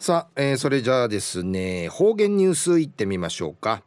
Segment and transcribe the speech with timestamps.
[0.00, 3.82] さあ、えー、それじゃあですね方言ニュースいってみましょうか、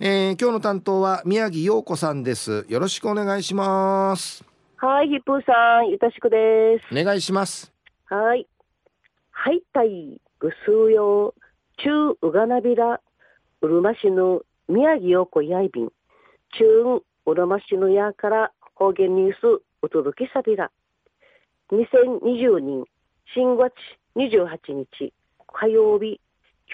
[0.00, 2.66] えー、今日の担当は宮城陽子さんです。
[2.68, 4.44] よろしくお願いします。
[4.78, 6.86] はいヒップーさんゆたしくです。
[6.90, 7.72] お願いします。
[8.06, 8.48] はい
[9.30, 11.34] はいたいぐすうよ
[11.76, 13.00] 中うがなびら
[13.62, 15.92] うるま市の宮城陽子やいびん。
[16.58, 20.72] 中うるま市のやから方言ニュースお届けさびら。
[21.70, 22.84] 2020年
[23.32, 23.72] 新月
[24.16, 25.12] 28日
[25.52, 26.20] 火曜日、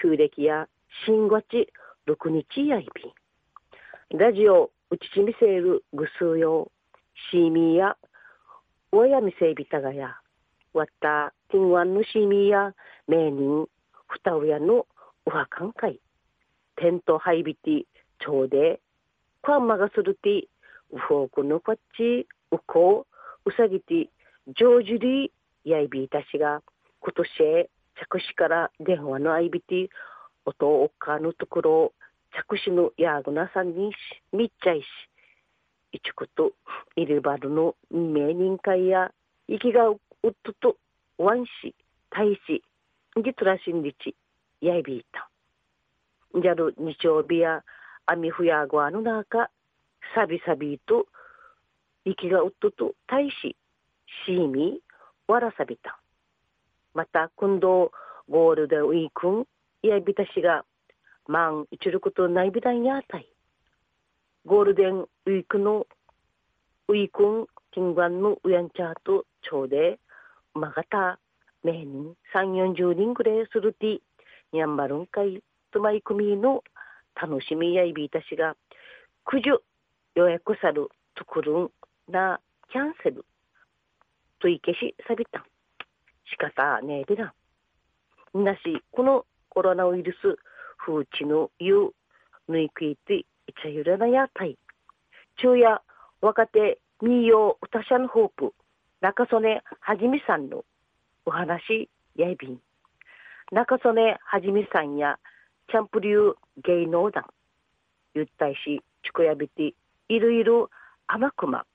[0.01, 0.67] 旧暦や
[1.05, 1.67] 新月
[2.07, 2.87] 6日やい
[4.11, 4.17] び。
[4.17, 6.71] ラジオ、うちちみせるぐすうよ
[7.31, 7.97] シーミーや、
[8.91, 10.19] おやみせいびたがや、
[10.73, 12.75] わった、ティンワンのシーミーや、
[13.07, 13.67] 名人、
[14.07, 14.85] ふたうやの
[15.25, 15.99] おはかんかい。
[16.75, 17.83] テントハイビティ、
[18.19, 18.81] ちょうで、
[19.41, 20.47] クワンマがするて、
[20.91, 23.07] ウフォークのこっち、ウコ
[23.45, 24.09] ウ、うさぎて、
[24.47, 26.61] ジョージリー、やいびいたしが、
[26.99, 29.89] 今年へ着手から電話の IBT
[30.45, 31.93] 音おっかのところ
[32.31, 33.95] 着手のやぐなさんにし
[34.33, 34.85] みっちゃいし
[35.93, 36.51] いちこと
[36.95, 39.11] いるばるの名人会や
[39.49, 40.75] 生きがうっとと
[41.17, 41.73] わんし
[42.09, 42.61] 大使
[43.15, 44.13] 実らしんりち
[44.61, 45.29] やいびいた
[46.41, 47.63] じゃる日曜日や
[48.05, 49.49] あみふやごあの中
[50.13, 51.05] さびさびと
[52.05, 53.55] 生きがうっとと大使
[54.25, 54.79] しみ
[55.27, 55.99] わらさびた。
[56.95, 57.91] また今度
[58.29, 59.45] ゴールデンウィークン
[59.83, 60.63] いやびたしが
[61.27, 63.27] まんいちることないびだんやたい。
[64.45, 65.85] ゴールデンウィークの
[66.87, 69.99] ウィークンキンのウヤンチャートちょうで
[70.53, 71.19] まがた
[71.63, 73.99] 名人3 4 0人ぐらいするて
[74.53, 75.41] にゃんばるんかい
[75.71, 76.63] とまいくみの
[77.19, 78.55] 楽しみやいびたしが
[79.25, 79.59] くじゅ
[80.15, 81.71] 予約さるとくるん
[82.07, 82.39] な
[82.71, 83.25] キャンセル
[84.39, 85.43] といけしさびたん。
[86.37, 87.33] 方ねえでな。
[88.33, 90.37] なし、このコロナウイルス、
[90.77, 91.91] 風知の湯、
[92.47, 93.25] ぬいくいて、い
[93.61, 94.57] ちゃゆらなやたい。
[95.37, 95.81] 昼夜、
[96.21, 98.53] 若手、民謡、歌者のホープ、
[99.01, 100.65] 中曽根はじめさんの
[101.25, 102.59] お話、やいびん。
[103.51, 105.19] 中曽根はじめさんや、
[105.69, 106.33] チャンプ流
[106.63, 107.25] 芸能団、
[108.13, 109.73] ゆったいし、ちこやびて、
[110.09, 110.69] いろいろ
[111.07, 111.65] 甘くま、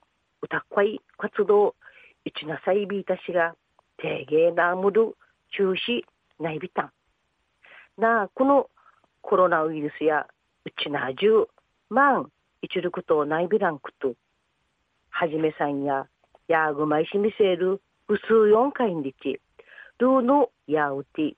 [0.42, 1.74] 歌っこい活動、
[2.24, 3.54] いちなさいびいたしが、
[4.00, 5.16] 定芸なむる
[5.56, 6.02] 中止
[6.38, 6.92] ないびたん。
[7.98, 8.70] なあ、この
[9.20, 10.26] コロナウイルスや
[10.64, 11.48] うちなじゅう、
[11.88, 14.14] まん、いちることないびらんくと、
[15.10, 16.06] はじめさんや、
[16.48, 19.40] やぐまいしみせる、うすう四回にち、
[19.98, 21.34] ルーのやうて、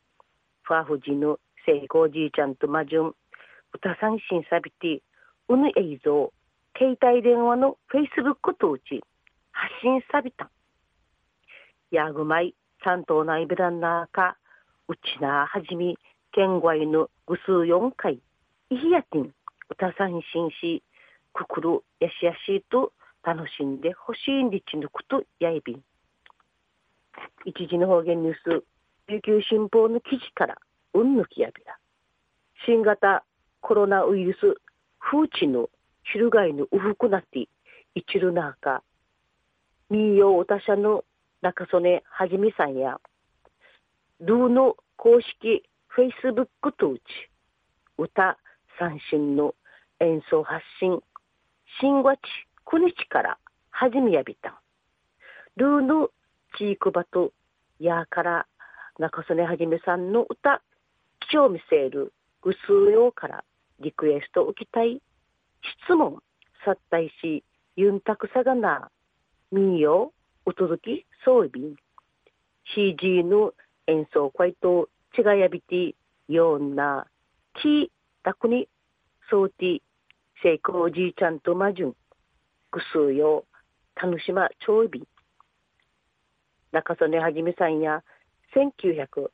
[0.63, 3.15] ファフジの成功じいちゃんとまじゅん、う
[3.81, 5.03] たさんしんさびて、
[5.49, 6.33] うぬ映像、
[6.77, 9.03] 携帯電話のフェイスブックとうち、
[9.51, 10.51] 発信さびたん。
[11.93, 14.37] やぐまい、担当ないびらんなか、
[14.89, 15.99] うちなはじみ、
[16.33, 18.15] けんごいぬぐすう四回、
[18.71, 19.33] いひやてん、う
[19.77, 20.83] たさんしんし、
[21.35, 22.93] くくるやしやしと
[23.23, 25.83] 楽しんでほしいんりちぬくとやいびん。
[27.45, 28.65] 一時の方言ニュース、
[29.09, 30.57] 琉球新報の記事から、
[30.95, 31.77] うんぬきやびら。
[32.65, 33.25] 新型
[33.61, 34.57] コロナウイルス、
[34.99, 35.69] 風知の
[36.05, 37.49] 昼がいのうふくなって、い
[38.11, 38.83] ちるなか、
[39.91, 41.05] みようおたしゃの
[41.43, 43.01] 中曽根はじめさんや、
[44.21, 47.03] ルーの公式フェイスブックとうち、
[47.99, 48.39] 歌
[48.79, 49.57] 三振の
[49.99, 51.01] 演奏発信、
[51.81, 52.21] 新月
[52.65, 53.39] 9日から
[53.71, 54.63] 始めやびた。
[55.57, 56.11] ルーの
[56.57, 57.33] チークバと
[57.81, 58.47] やから
[59.01, 60.63] 中曽根はじめさんの歌、
[61.29, 62.57] 基調見せるぐす
[62.89, 63.45] うようから
[63.81, 65.03] リクエスト受きたい
[65.87, 66.23] 質問、
[66.65, 67.43] さったいし、
[67.75, 68.93] ユンタクサガナ、
[69.51, 70.13] 民謡、
[70.45, 71.77] お届きそうびん
[72.75, 73.53] CG の
[73.87, 75.95] 演奏会と違いやびて
[76.29, 77.07] ような
[77.55, 77.91] き
[78.23, 78.69] たくに
[79.31, 79.83] そうて
[80.43, 81.97] 成功おじいちゃんとまじゅん
[82.71, 83.45] ぐすうよ
[84.01, 85.03] 楽しまちょいびん
[86.73, 88.03] 中曽根はじめさんや
[88.57, 89.31] 1988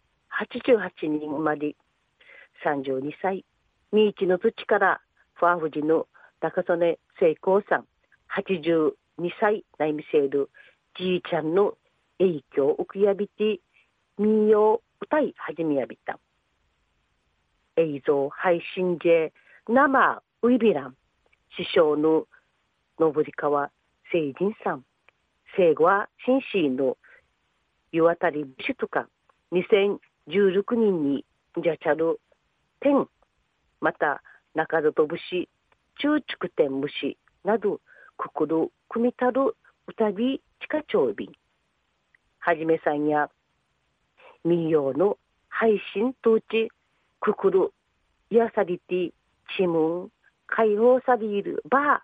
[1.02, 1.76] 年生まれ
[2.64, 3.44] 32歳。
[3.92, 5.00] 三市の土から
[5.34, 6.06] ファーフジの
[6.40, 7.86] 中曽根成功さん。
[8.36, 8.92] 82
[9.40, 10.50] 歳内見せる
[10.96, 11.74] じいちゃんの
[12.18, 13.60] 影響を受けやびて
[14.18, 16.18] 民謡を歌い始めやびた。
[17.76, 19.32] 映像配信で
[19.68, 20.96] 生ウイビラン。
[21.56, 22.26] 師匠の
[22.98, 23.70] 信川
[24.12, 24.84] 聖人さん。
[25.56, 26.96] 聖後は紳士の
[27.92, 29.08] 湯あたり部首とか。
[29.52, 31.24] 2016人に
[31.62, 32.20] じゃちゃる
[32.80, 33.06] 天。
[33.80, 34.22] また
[34.54, 35.48] 中里節
[36.00, 37.80] 中畜天虫など
[38.16, 39.56] くくる組みたる
[39.86, 41.32] 歌び下長便
[42.40, 43.30] はじめさんや
[44.44, 45.16] 民謡の
[45.48, 46.70] 配信統治
[47.20, 47.72] くくる
[48.30, 49.12] やさりて
[49.56, 50.12] ちむん
[50.46, 52.02] 解放されるば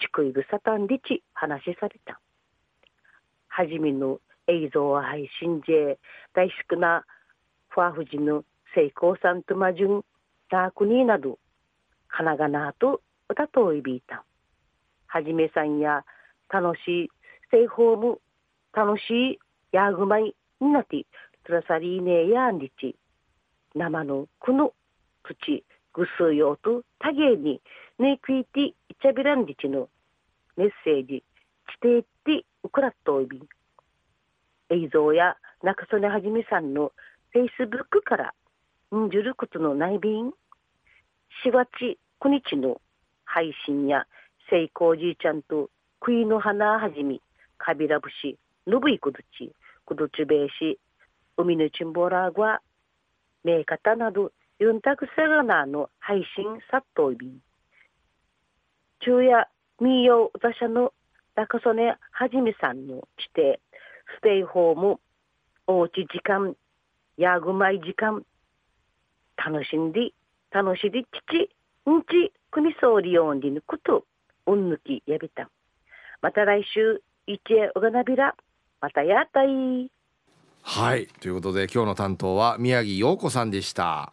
[0.00, 2.18] ちくいるさたんでち話された。
[3.48, 5.98] はじめの映像配信で
[6.32, 7.04] 大好きな
[7.68, 8.44] ファーフジの
[8.74, 10.04] 成功さんとまじゅん
[10.50, 11.38] ダークニーなど
[12.08, 14.24] 花がなと歌といびいた。
[15.06, 16.04] はじめさんや
[16.48, 17.10] 楽しい
[17.50, 18.20] テイホーム
[18.72, 19.38] 楽しい
[19.72, 21.04] やぐまいになって
[21.44, 22.96] つらさりねやんりち。
[23.74, 24.72] 生のくの
[25.24, 27.60] 土ぐすよとたげに
[27.98, 29.88] ねくいていちゃびらんりちの
[30.56, 31.24] メッセージ。
[31.76, 33.38] ちていってうくらっといび。
[33.38, 33.48] ん
[34.70, 36.92] 映像や中曽根はじめさんの
[37.32, 38.34] フェイスブックから
[38.94, 40.30] んじゅることのないびん。
[41.44, 41.68] 4月
[42.20, 42.80] 9日の
[43.24, 44.06] 配信や
[44.50, 45.70] 成功じいちゃんと
[46.00, 47.20] 杭の花はじみ。
[47.60, 49.52] かびら節のぶいくどち
[49.86, 50.78] くどちべいし
[51.36, 52.60] 海のちんぼらが
[53.44, 57.40] 名方などユンタクセラナの配信殺到びん
[59.00, 59.48] 昼夜
[59.80, 60.92] 民謡歌者の
[61.36, 63.58] 中曽根はじめさんの地底
[64.18, 64.98] ステイホーム
[65.66, 66.56] おうち時間
[67.16, 68.24] やぐまい時間
[69.36, 70.12] 楽しんで
[70.50, 74.04] 楽しで父んち国総理オンリのこと
[74.46, 75.48] うんぬきやびた。
[76.20, 78.34] また来週一へおがなびら。
[78.80, 79.90] またやったい。
[80.62, 81.06] はい。
[81.20, 84.12] ということで今日の担当は宮城陽子さんでした。